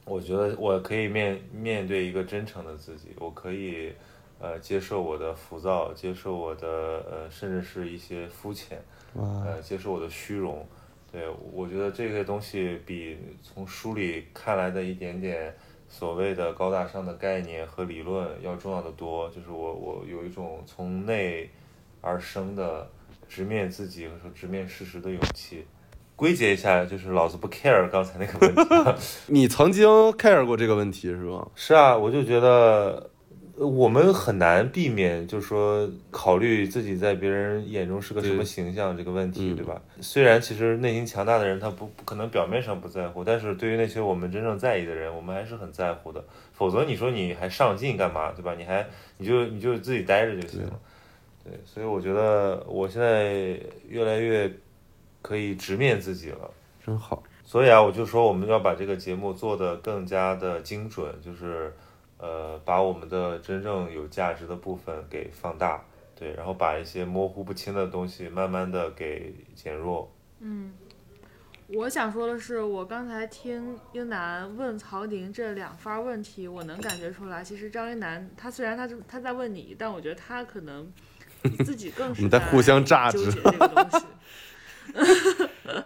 [0.04, 3.92] 我觉得我可以面面对一个真诚的自己，我可以。
[4.44, 6.66] 呃，接受我的浮躁，接受我的
[7.08, 8.82] 呃，甚至是一些肤浅，
[9.14, 10.66] 呃，接受我的虚荣。
[11.12, 15.54] 对我觉得这些东西比从书里看来的一点点
[15.88, 19.30] 所谓的高大上的概念和理论要重要的多。
[19.30, 21.48] 就是我我有一种从内
[22.00, 22.90] 而生的
[23.28, 25.64] 直面自己和直面事实的勇气。
[26.22, 28.54] 归结一下，就是老子不 care 刚才那个 问
[28.94, 29.02] 题。
[29.26, 31.48] 你曾经 care 过这个问题是吗？
[31.56, 33.10] 是啊，我就觉得。
[33.58, 39.80] 我们很难避免，就是说考虑自己在别人眼中是个什么形象这个问题，对吧？
[40.00, 46.24] 虽然其实内心强大的人他不不可能表面上不在乎，但是对于那些我们真正在意的人，我们还是很在乎的。
[46.52, 48.54] 否则你说你还上进干嘛，对吧？
[48.56, 48.84] 你还
[49.18, 50.80] 你就你就自己待着就行了。
[51.44, 54.50] 对，所以我觉得我现在越来越
[55.22, 56.50] 可以直面自己了，
[56.84, 57.22] 真好。
[57.44, 61.72] 所以啊，我就说我们要把这个节目做得更加的精准，就是。
[62.24, 65.82] 呃，把我们的真正有价值的部分给放大，
[66.14, 70.08] 对，然后把一些模糊不清的东西慢慢的给减弱。
[70.38, 70.72] 嗯，
[71.66, 80.92] 我想说的是，我刚才听英男问曹宁这两番问题，我能感觉出来，其实张英男他虽然他是他在问你，但我觉得他可能
[81.64, 84.06] 自己更 是在互相榨汁纠结这个东西。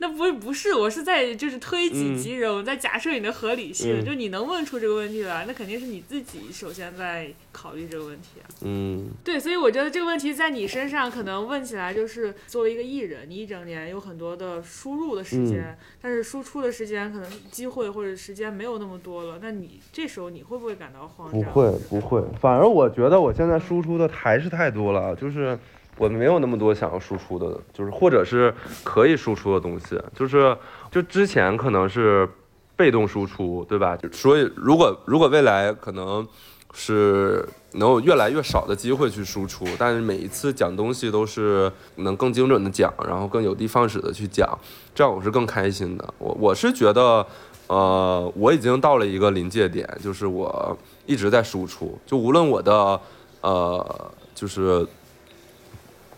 [0.00, 8.44] 那不是不是，我是在就是推己及人，我在假设你的合理性，嗯就你能问出这个问题来，那肯定是你自己首先在考虑这个问题啊。
[8.62, 21.40] 嗯对，所以我觉得这个问题在你身上可能问起来就是作为一个艺人，你一整年有很多的输入的时间，但是输出的时间可能机会或者时间没有那么多了，那你这时候你会不会感到慌张？
[21.40, 25.56] 不会不会，反而我觉得我现在输出的还是太多了，就是
[25.96, 30.56] 我没有那么多想要输出的，就是或者是可以输出的东西，就是
[30.90, 32.28] 就之前可能是
[32.76, 33.98] 被动输出，对吧？
[34.12, 36.26] 所以如果如果未来可能
[36.72, 44.58] 是能有越来越少的机会去输出，但是每一次讲东西都是能更精准的讲，然后更有的放矢的去讲，
[44.94, 46.14] 这样我是更开心的。
[46.18, 47.26] 我我是觉得。
[47.66, 50.76] 呃，我已经到了一个临界点，就是我
[51.06, 53.00] 一直在输出，就无论我的
[53.40, 54.86] 呃，就是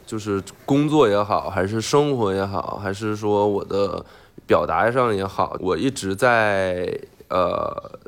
[0.07, 4.07] 就是工作也好，还是生活也好，还是说我的
[4.47, 7.99] 表达上也好，我一直在呃，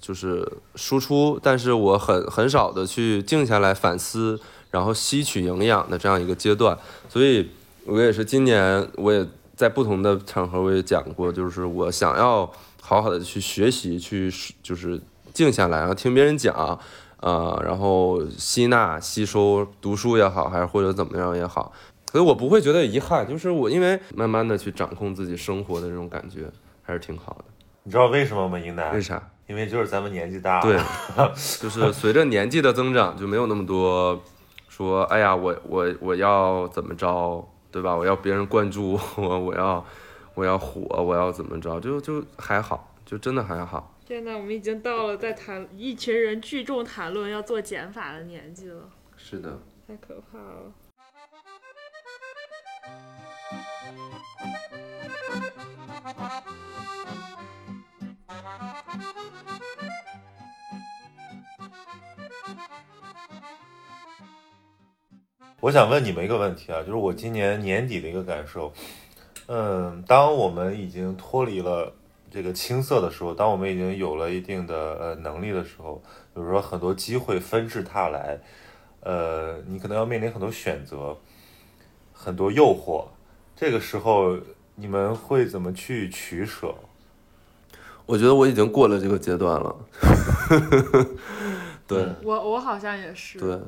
[0.00, 4.40] 就是输出，但是我很很少的去静下来反思，
[4.70, 7.50] 然后吸取营养的这样一个阶段，所以
[7.84, 12.48] 我也是今年我也在不同的场合我也讲过，就是我想要
[12.80, 15.00] 好好的去学习，去就是
[15.34, 16.78] 静下来，然后听别人讲，
[17.20, 21.72] 呃，然后吸纳、吸收，读书也好，还是或者怎么样也好，
[22.12, 26.50] 所以我不会觉得遗憾，就是我因为慢慢的去掌控自己生活的这种感觉，
[26.82, 27.44] 还是挺好的。
[27.82, 28.58] 你知道为什么吗？
[28.58, 29.00] 英男为？
[29.00, 29.22] 啥？
[29.46, 30.62] 因为就是咱们年纪大了。
[30.62, 30.78] 对，
[31.58, 34.20] 就是随着年纪的增长，就没有那么多
[34.68, 37.96] 说，哎呀，我我我要怎么着，对吧？
[37.96, 39.82] 我要别人关注我，我要
[40.34, 43.94] 我要火，我要怎么着，就就还好，就真的还好。
[44.08, 49.60] 天呐，我们已经到了在谈一群人聚众谈论要做减法的年纪了，是的。
[49.86, 50.72] 太可怕了。
[65.60, 68.72] 我想问你们一个问题啊，就是我今年年底的一个感受。
[69.48, 71.94] 嗯，当我们已经脱离了
[72.30, 76.02] 这个青涩的时候，当我们已经有了一定的呃能力的时候，
[76.34, 78.38] 比如说很多机会纷至沓来，
[79.00, 81.16] 呃，你可能要面临很多选择，
[82.12, 83.06] 很多诱惑。
[83.56, 84.38] 这个时候
[84.76, 86.74] 你们会怎么去取舍？
[88.06, 89.76] 我觉得我已经过了这个阶段了。
[91.86, 93.58] 对我我好像也是，对，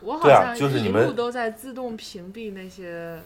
[0.00, 3.18] 我好像一就是你们路都在自动屏蔽那些，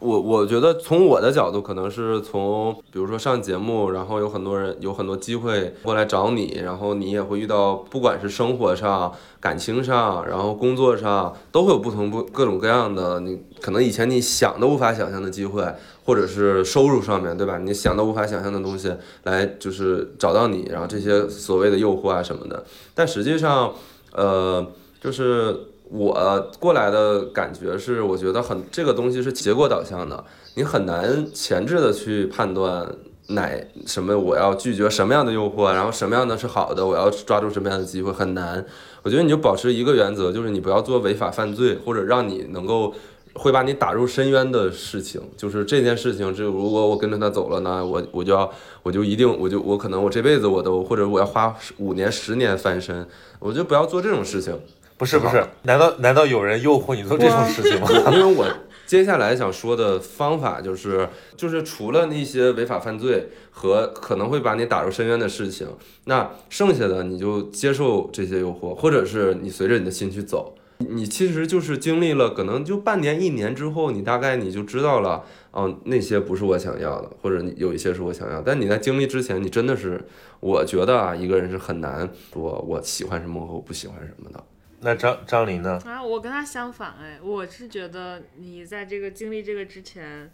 [0.00, 15.62] 我我觉得从我的角度，可能是从比如说上节目，然后有很多人有很多机会过来找你，然后你也会遇到，不管是生活上、感情上，然后工作上，都会有不同不各种各样的，你可能以前你想都无法想象的机会，
[16.04, 17.58] 或者是收入上面对吧？
[17.58, 18.92] 你想都无法想象的东西
[19.24, 23.72] 来就是找到你，然后这些所谓的诱惑啊什么的，但实际上，
[24.12, 24.66] 呃，
[25.00, 25.56] 就是
[25.90, 30.24] 我过来的感觉是，我觉得很这个东西是结果导向的，
[30.54, 32.86] 你很难前置的去判断
[33.30, 33.50] 哪
[33.86, 38.64] 什么我要拒绝什么样的诱惑，然后什么样的是好的，我要抓住什么样的机会，很难。
[39.02, 42.94] 我觉得你就保持一个原则，就是你不要做违法犯罪，或者让你能够
[43.32, 45.20] 会把你打入深渊的事情。
[45.36, 48.48] 就是这件事情，这如果我跟着他走了呢，我我就要
[48.84, 53.04] 我就一定我就我可能我这辈子我都或者我要花五年十年翻身，
[53.40, 54.56] 我就不要做这种事情。
[55.00, 57.88] 不是不是，难道难道有人诱惑你做这种事情吗？
[58.12, 58.46] 因为我
[58.86, 65.66] 接下来想说的方法就是，就是除了那些违法犯罪和可能会把你打入深渊的事情，
[66.04, 70.54] 那剩下的你就接受这些诱惑，或者是你随着你的心去走。
[70.80, 78.42] 你其实就是经历了可能就半年一年之后，你大概你就知道了，哦，那些不是我想要的，或者你有一些是我想要。
[78.42, 79.98] 但你在经历之前，你真的是，
[80.40, 84.42] 我觉得啊，一个人是很难说我喜欢什么和我不喜欢什么的。
[84.80, 85.78] 那张张琳呢？
[85.84, 90.32] 啊，我跟他相反哎，我是觉得你在这个经历这个之前，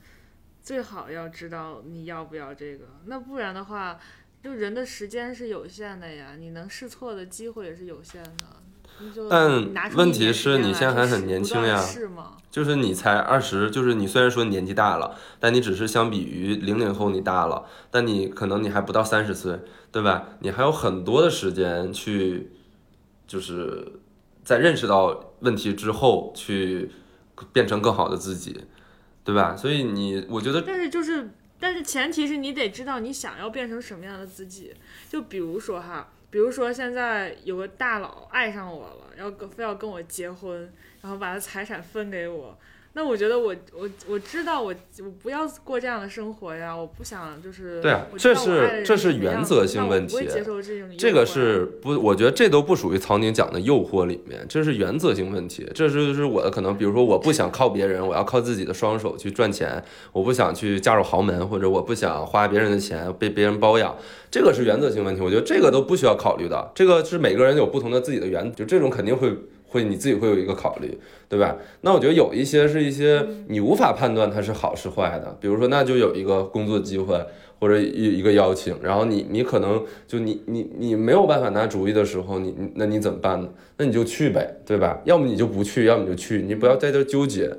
[0.62, 3.98] 最好要知道你要不要这个，那不然的话，
[4.42, 8.32] 就人的时间是有限的呀，你能试错的机会也是有限的。
[9.28, 9.62] 但
[9.94, 19.60] 问题是你现在还很年轻呀试嘛，就是你才二十，就是你虽然说年纪大了，但你只是相比于零零后你大了，但你可能你还不到三十岁，
[19.92, 20.28] 对吧？
[20.40, 22.52] 你还有很多的时间去，
[23.26, 24.00] 就是
[24.46, 26.90] 在认识到问题之后去
[27.52, 28.58] 变成更好的自己。
[29.26, 29.56] 对吧？
[29.56, 31.28] 所以你，我觉得，但是就是，
[31.58, 34.72] 但是前提是你得知道你想要变成什么样的自己。
[35.08, 42.56] 就比如说哈，比如说现在有个大佬爱上我了，要跟非要跟我结婚，然后把他财产分给我。
[42.96, 50.26] 那我觉得我我我知道我我不要过这样的生活呀，我不想就是对啊，这是这是原则性问题，
[50.98, 63.94] 这个是不，我觉得这都不属于曹宁讲的诱惑里面，这是原则性问题，这是是我的可能，比如说我不想靠别人，我要靠自己的双手去赚钱，我不想去嫁入豪门，或者我不想花别人的钱被别人包养，
[64.30, 69.36] 这个是原则性问题，我觉得这个都不需要考虑的，这个是每个人有不同的自己的原，就这种肯定会。
[69.68, 70.98] 会你自己会有一个考虑，
[71.28, 71.56] 对吧？
[71.80, 77.24] 那我觉得有一些是一些你无法判断它是好是坏的，比如说那就有一个工作机会
[77.58, 83.48] 或者一一个邀请，然后你你可能就你你你没有办法拿主意的时候，你那你怎么办呢？
[83.78, 85.00] 那你就去呗，对吧？
[85.04, 87.56] 要么你就不去，要么你就去，你不要在这纠结。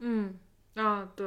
[0.00, 0.34] 嗯
[0.74, 1.26] 啊，对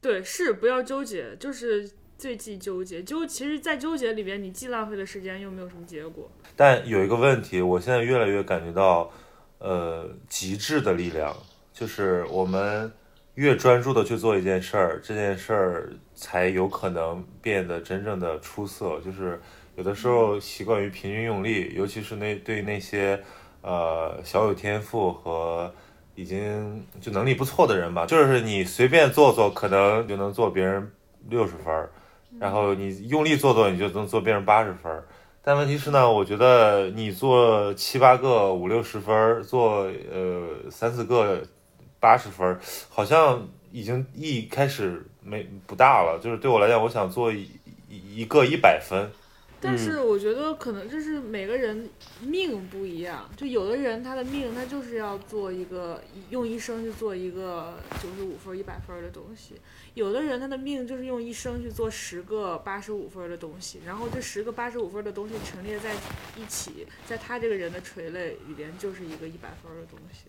[0.00, 1.90] 对是不要纠结，就是
[2.24, 6.26] 最忌纠结，就其实，在纠结里边，你既浪费了时间，又没有什么结果。
[6.56, 9.10] 但有一个问题，我现在越来越感觉到，
[9.58, 11.36] 呃，极致的力量，
[11.70, 12.90] 就是我们
[13.34, 18.98] 越专注的去做一件事儿，这件事儿才有可能变得真正的出色。
[19.00, 19.38] 就是
[19.76, 23.22] 有的时候习惯于平均用力，尤其是那对那些
[23.60, 25.70] 呃小有天赋和
[26.14, 30.90] 已经就能力不错的人吧，就是你随便做做，可能就能做别人
[31.28, 31.86] 六十分，
[32.38, 35.02] 然后你用力做做，你就能做变成八十分。
[35.42, 41.42] 但问题是呢，我觉得你做七八个五六十分，做呃三四个
[42.00, 42.58] 八十分，
[42.88, 46.18] 好像已经一开始没不大了。
[46.22, 47.48] 就是对我来讲，我想做一
[47.90, 49.10] 一个一百分。
[49.60, 51.88] 但是我觉得可能就是每个人
[52.20, 59.54] 命不一样，就有的人他的命他就是要做一个用一生去做一个九十五分一百分的东西，
[59.94, 65.94] 有的人他的命就是用一生去做十个八十五分的东西，然后这十个八十五分的东西陈列在
[66.36, 70.24] 一起，在他这个人的垂类里边就是一个一百分的东西。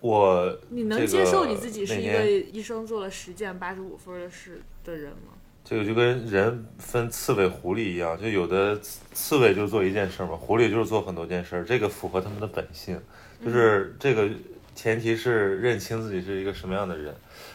[0.00, 5.31] 我你能接受你自己是一个一生做了十件八十五分的事的人吗？
[5.72, 13.00] 这个就跟人分刺猬、狐狸一样，就有的刺猬就是做一件事嘛，狐狸就是做很多件事，这个符合他们的本性。
[13.42, 14.28] 就是这个
[14.74, 17.14] 前提是认清自己是一个什么样的人。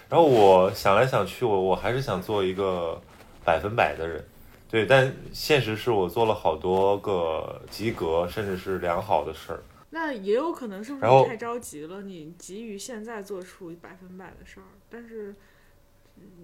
[0.10, 3.00] 然后我想来想去，我我还是想做一个
[3.46, 4.26] 百分百的人，
[4.68, 4.88] 对。
[4.88, 9.62] 但现实是我做了好多个及格甚至是良好的事儿。
[9.92, 12.02] 那也有可能是不是太着急了？
[12.02, 15.36] 你急于现在做出百分百的事儿，但是。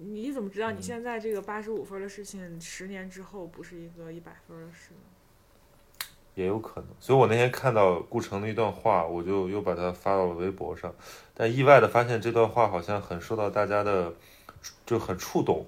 [0.00, 6.06] 你怎么知道你现在这个八十五分的事情，十年之后不是一个一百分的事呢？
[6.34, 6.90] 也有可能。
[6.98, 10.94] 所以我那天看到顾城的一段话，我就又把它发到了微博上，
[11.32, 14.12] 但意外的发现这段话好像很受到大家的，
[14.84, 15.64] 就很触动。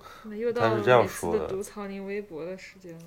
[0.55, 3.05] 他是这样说的：读曹宁微博的时间了。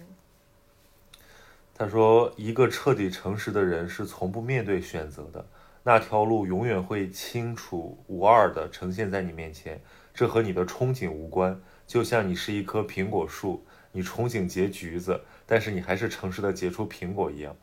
[1.75, 5.45] 他说：“一个彻底诚实的人是从不面对选择的，
[5.83, 9.81] 那条路永远会清楚无二的呈现在你面前。”
[10.19, 17.55] 这和你的憧憬无关，就像你是一棵苹果树，你憧憬结橘子，但是你还是诚实的结出苹果一样。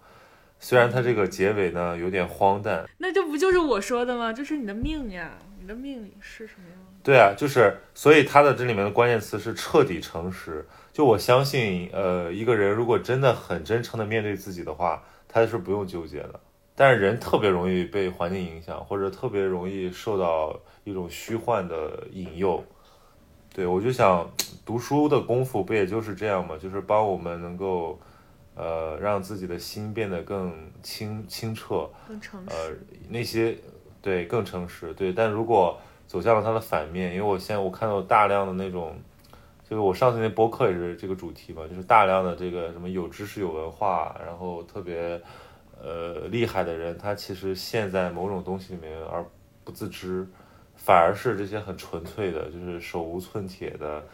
[0.58, 4.32] 虽然它这个结尾呢有点荒诞，那这不就是我说的吗？
[4.32, 6.78] 就是你的命呀，你的命是什么样？
[7.02, 10.66] 对啊，就是，所以它的这里面的关键词是彻底诚实。
[10.94, 16.40] 就我相信，呃，一个人如果真的很真诚的面对自己的话，他是不用纠结的。
[16.76, 20.56] 但是人特别容易被环境影响，或者特别容易受到。
[20.88, 22.62] 一种虚幻的引诱，
[23.52, 24.24] 对我就想
[24.64, 26.56] 读书的功夫不也就是这样吗？
[26.56, 27.98] 就是帮我们能够，
[28.54, 30.54] 呃，让自己的心变得更
[30.84, 32.54] 清清澈，更诚实。
[32.54, 32.72] 呃，
[33.08, 33.58] 那些
[34.00, 35.12] 对更诚实，对。
[35.12, 38.96] 但如果走向了它的反面，因为我现在我看到大量的那种，
[39.68, 45.20] 就是我上次那播客也是这个主题嘛，就是大量的这个什么有知识有文化，然后特别
[45.86, 49.24] 呃厉害的人，他其实陷在某种东西里面而
[49.62, 50.26] 不自知。
[50.78, 54.04] 反而是这些很纯粹的，就是手无寸铁的，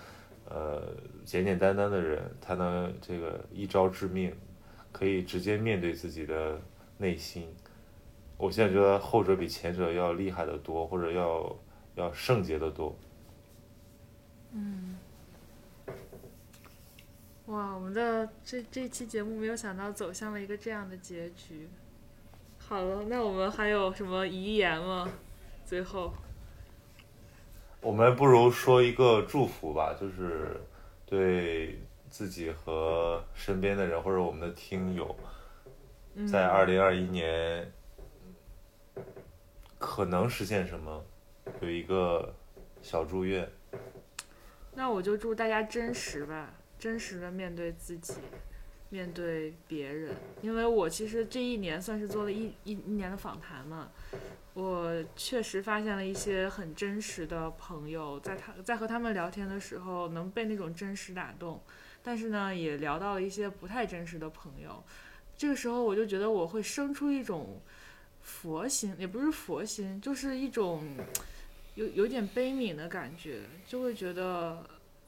[0.48, 0.80] 呃，
[1.24, 4.32] 简简单单的人，他能这个一招致命，
[4.92, 6.56] 可以直接面对自己的
[6.98, 7.48] 内心。
[8.38, 11.56] 我现在觉得后者比前者要厉害的多，或者要
[11.96, 12.96] 要圣洁的多。
[14.52, 14.91] 嗯。
[17.47, 21.68] 哇，我们的这这期节目没有想到走向了一个这样的结局。
[22.59, 25.09] 好了，那我们还有什么遗言吗？
[25.64, 26.12] 最后。
[27.80, 30.61] 我们不如说一个祝福吧，就是
[31.05, 35.16] 对自己和身边的人，或者我们的听友，
[36.30, 37.72] 在二零二一年
[39.78, 41.05] 可能实现什么，
[41.61, 42.32] 有一个
[42.80, 43.51] 小祝愿。
[44.74, 48.14] 那我就祝大家真实吧，真实的面对自己，
[48.89, 50.16] 面对别人。
[50.41, 53.93] 因为我其实这一年算是做了一一一年的访谈嘛，
[54.53, 61.62] 我确实发现了一些很真实的朋友，在他在和他们聊天的时候能被那种真实打动，
[62.03, 64.83] 但是呢，也聊到了一些不太真实的朋友。
[65.37, 67.61] 这个时候我就觉得我会生出一种
[68.22, 70.97] 佛心，也不是佛心，就是一种。
[71.74, 74.62] 有有点悲悯的感觉，就会觉得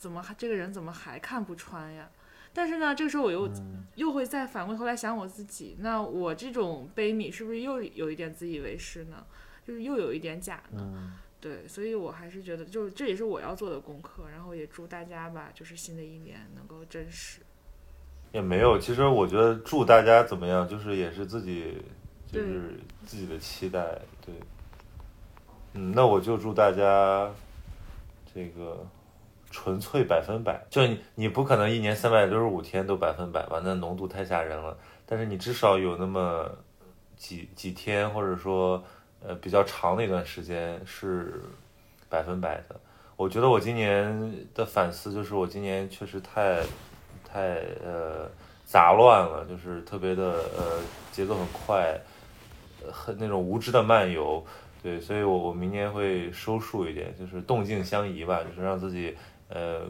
[0.04, 2.06] 怎么还这个人怎么还看不穿呀？
[2.52, 3.50] 但是呢，这个时候我又
[3.94, 9.24] 又会再反过头来想我自己，那我这种悲悯是不是又有一点自以为是呢？
[9.66, 11.14] 就是又有一点假呢？
[11.40, 14.24] 对，所以我还是觉得，就是这也是我要做的功课。
[14.30, 17.40] 然后也祝大家吧，就是新的一年能够真实。
[18.30, 21.82] 也没有，其实我觉得祝大家怎么样，就是也是自己
[22.30, 24.34] 就是自己的期待，对。
[25.72, 27.32] 嗯，那我就祝大家
[28.32, 28.86] 这个
[29.54, 30.60] 纯粹百分百。
[30.68, 33.60] 就你，你不可能一年三百六十五天都百分百吧？
[33.62, 34.76] 那浓度太吓人了。
[35.06, 36.50] 但是你至少有那么
[37.16, 38.82] 几几天，或者说
[39.24, 41.40] 呃比较长的一段时间是
[42.08, 42.74] 百分百的。
[43.14, 46.60] 我觉得我今年的反思就是，我今年确实太
[47.24, 48.28] 太呃
[48.64, 50.24] 杂乱了，就是特别的
[50.58, 50.80] 呃
[51.12, 51.96] 节奏很快，
[52.90, 54.44] 很那种无知的漫游。
[54.82, 59.16] 对，所以，我我明年会收束一点，就是动静相宜吧，就是让自己
[59.48, 59.82] 呃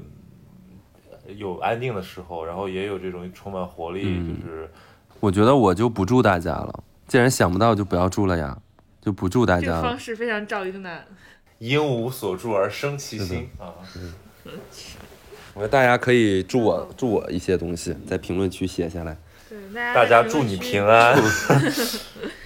[1.27, 4.03] 有安定的时候，然后也有这种充满活力。
[4.03, 4.71] 就是，
[5.21, 8.59] 我觉得我就不祝大家了，既然想不到就不要祝了呀，
[9.01, 9.67] 就不祝大家。
[9.67, 11.05] 这个方式非常赵英男。
[11.59, 13.73] 因无所祝而生其心啊。
[15.55, 19.17] 我觉得大家可以祝我祝我一些东西，在评论区写下来。
[19.49, 19.59] 对，
[19.95, 21.17] 大家祝你平安。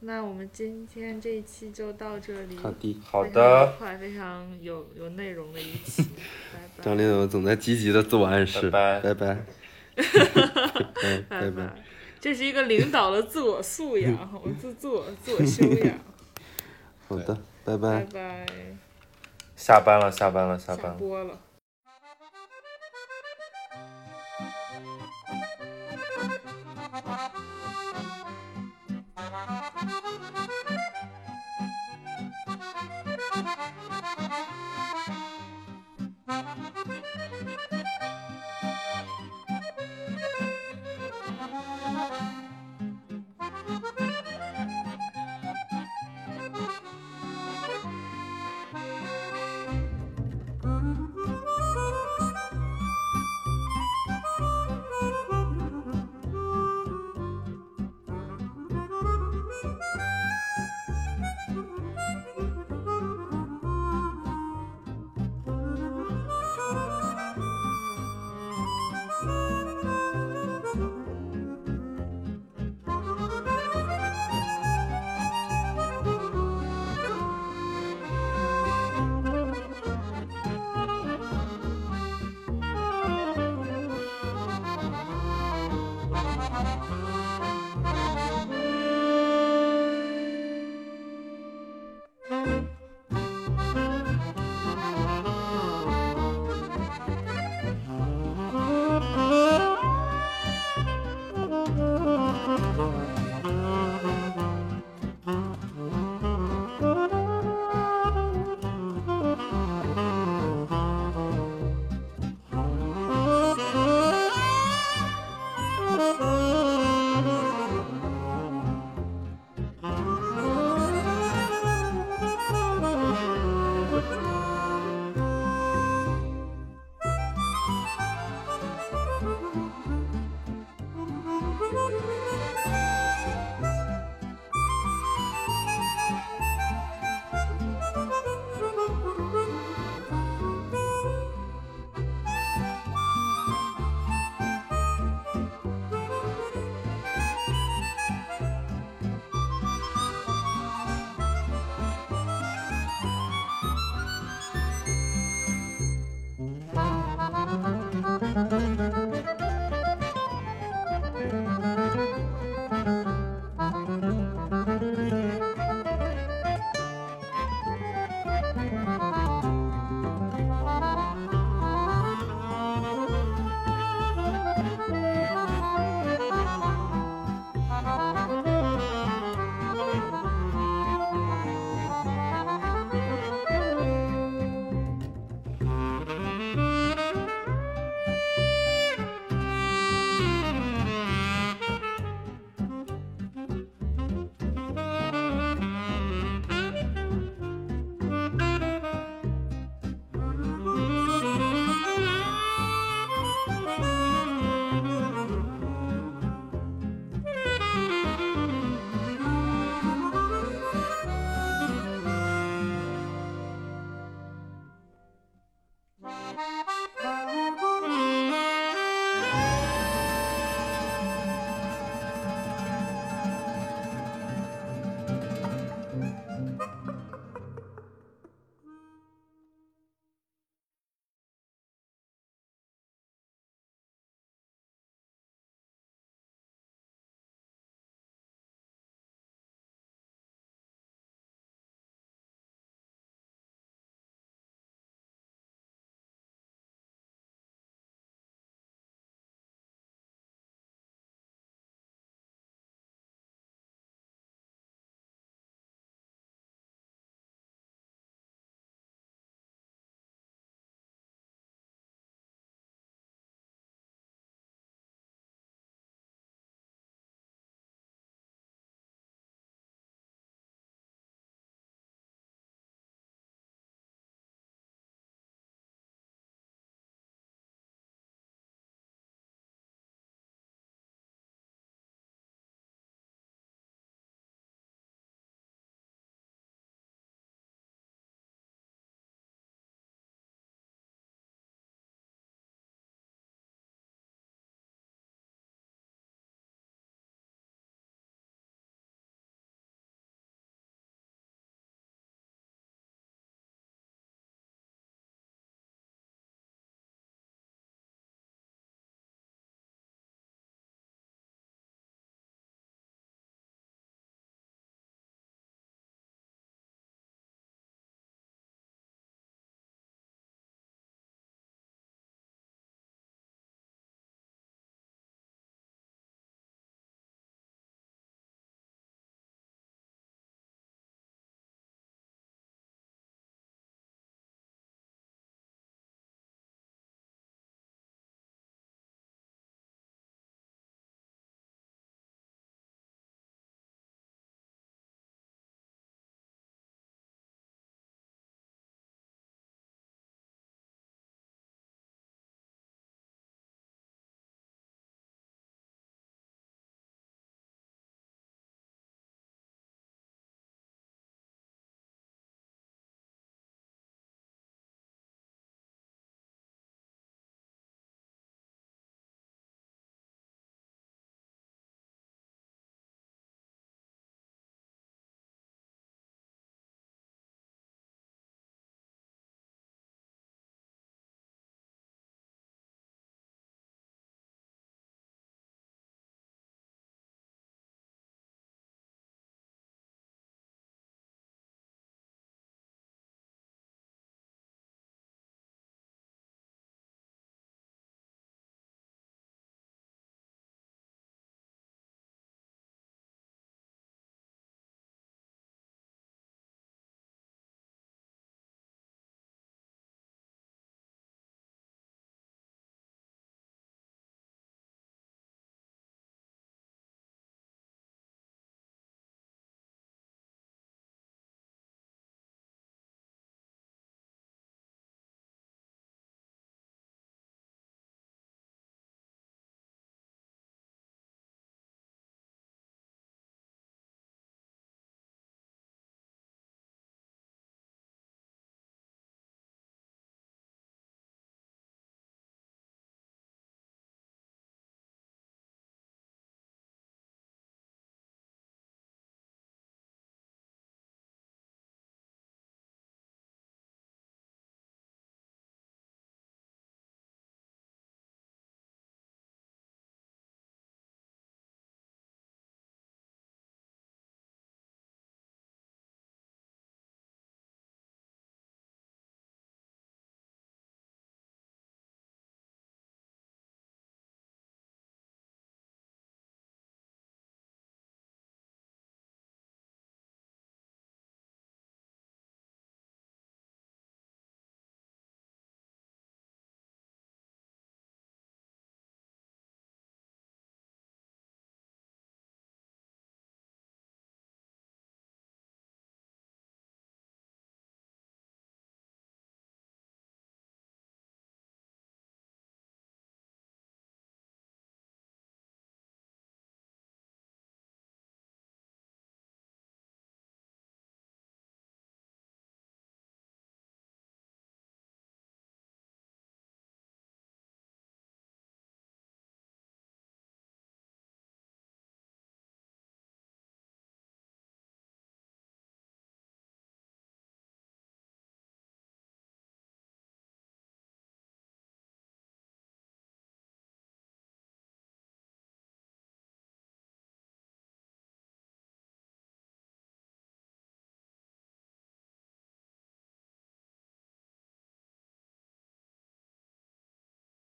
[0.00, 2.56] 那我们今天这一期就到这里。
[2.56, 6.02] 好的，好的，快，非常有有内容的一期。
[6.54, 6.84] 拜拜。
[6.84, 8.70] 张林总总在积极的自我暗示。
[8.70, 9.12] 拜拜。
[9.12, 9.36] 拜拜。
[11.28, 11.74] 拜拜。
[12.20, 15.98] 这是一个领导的自我素养， 我自自我自我修养。
[17.08, 18.04] 好的，拜拜。
[18.04, 18.46] 拜拜。
[19.56, 20.92] 下班了，下班了，下班了。
[20.92, 21.40] 下播了。